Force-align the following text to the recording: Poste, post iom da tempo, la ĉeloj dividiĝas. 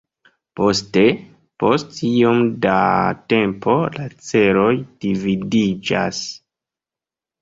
Poste, 0.59 1.01
post 1.63 1.99
iom 2.07 2.41
da 2.65 2.79
tempo, 3.33 3.75
la 3.99 4.07
ĉeloj 4.31 4.73
dividiĝas. 5.07 6.27